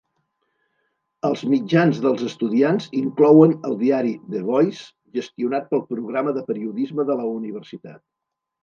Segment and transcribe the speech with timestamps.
[1.27, 4.85] Els mitjans dels estudiants inclouen el diari "The Voice",
[5.21, 8.07] gestionat pel Programa de Periodisme de la Universitat.